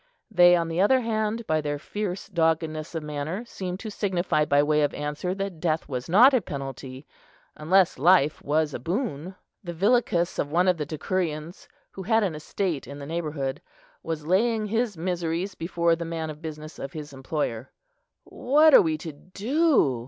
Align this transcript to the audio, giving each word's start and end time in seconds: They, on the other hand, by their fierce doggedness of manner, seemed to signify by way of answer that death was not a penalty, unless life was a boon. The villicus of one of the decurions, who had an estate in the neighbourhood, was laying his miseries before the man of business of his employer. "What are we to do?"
They, 0.31 0.55
on 0.55 0.67
the 0.67 0.81
other 0.81 1.01
hand, 1.01 1.45
by 1.45 1.61
their 1.61 1.77
fierce 1.77 2.27
doggedness 2.27 2.95
of 2.95 3.03
manner, 3.03 3.45
seemed 3.45 3.79
to 3.81 3.91
signify 3.91 4.45
by 4.45 4.63
way 4.63 4.81
of 4.81 4.95
answer 4.95 5.35
that 5.35 5.59
death 5.59 5.87
was 5.87 6.09
not 6.09 6.33
a 6.33 6.41
penalty, 6.41 7.05
unless 7.55 7.99
life 7.99 8.41
was 8.41 8.73
a 8.73 8.79
boon. 8.79 9.35
The 9.63 9.75
villicus 9.75 10.39
of 10.39 10.51
one 10.51 10.67
of 10.67 10.77
the 10.77 10.87
decurions, 10.87 11.67
who 11.91 12.01
had 12.01 12.23
an 12.23 12.33
estate 12.33 12.87
in 12.87 12.97
the 12.97 13.05
neighbourhood, 13.05 13.61
was 14.01 14.25
laying 14.25 14.65
his 14.65 14.97
miseries 14.97 15.53
before 15.53 15.95
the 15.95 16.03
man 16.03 16.31
of 16.31 16.41
business 16.41 16.79
of 16.79 16.93
his 16.93 17.13
employer. 17.13 17.69
"What 18.23 18.73
are 18.73 18.81
we 18.81 18.97
to 18.97 19.11
do?" 19.11 19.99